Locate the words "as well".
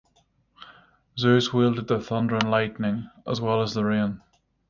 3.27-3.61